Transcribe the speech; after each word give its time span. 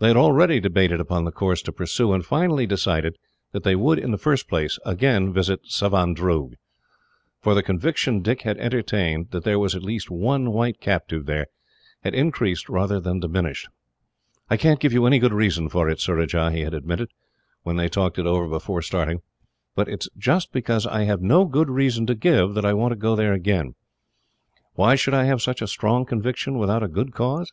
They 0.00 0.08
had 0.08 0.16
already 0.16 0.58
debated 0.58 0.98
upon 0.98 1.22
the 1.24 1.30
course 1.30 1.62
to 1.62 1.70
pursue, 1.72 2.12
and 2.12 2.26
finally 2.26 2.66
decided 2.66 3.16
that 3.52 3.62
they 3.62 3.76
would, 3.76 4.00
in 4.00 4.10
the 4.10 4.18
first 4.18 4.48
place, 4.48 4.80
again 4.84 5.32
visit 5.32 5.60
Savandroog; 5.66 6.54
for 7.40 7.54
the 7.54 7.62
conviction 7.62 8.20
Dick 8.20 8.42
had 8.42 8.58
entertained, 8.58 9.30
that 9.30 9.44
there 9.44 9.60
was 9.60 9.76
at 9.76 9.84
least 9.84 10.10
one 10.10 10.50
white 10.50 10.80
captive 10.80 11.26
there, 11.26 11.46
had 12.02 12.16
increased 12.16 12.68
rather 12.68 12.98
than 12.98 13.20
diminished. 13.20 13.68
"I 14.50 14.56
can't 14.56 14.80
give 14.80 14.92
any 14.92 15.20
good 15.20 15.32
reason 15.32 15.68
for 15.68 15.88
it, 15.88 16.00
Surajah," 16.00 16.50
he 16.50 16.62
had 16.62 16.74
admitted, 16.74 17.10
when 17.62 17.76
they 17.76 17.88
talked 17.88 18.18
it 18.18 18.26
over 18.26 18.48
before 18.48 18.82
starting, 18.82 19.20
"but 19.76 19.86
it 19.88 20.00
is 20.02 20.08
just 20.18 20.50
because 20.50 20.84
I 20.84 21.04
have 21.04 21.22
no 21.22 21.44
good 21.44 21.70
reason 21.70 22.08
to 22.08 22.16
give, 22.16 22.54
that 22.54 22.64
I 22.66 22.74
want 22.74 22.90
to 22.90 22.96
go 22.96 23.14
there 23.14 23.32
again. 23.32 23.76
Why 24.74 24.96
should 24.96 25.14
I 25.14 25.26
have 25.26 25.40
such 25.40 25.62
a 25.62 25.68
strong 25.68 26.04
conviction 26.06 26.58
without 26.58 26.82
a 26.82 26.88
good 26.88 27.12
cause? 27.12 27.52